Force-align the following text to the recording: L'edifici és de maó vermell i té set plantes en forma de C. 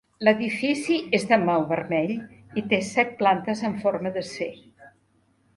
L'edifici 0.27 0.95
és 1.17 1.25
de 1.31 1.37
maó 1.49 1.67
vermell 1.73 2.15
i 2.63 2.65
té 2.73 2.81
set 2.89 3.15
plantes 3.23 3.65
en 3.71 3.79
forma 3.85 4.17
de 4.17 4.29
C. 4.35 4.53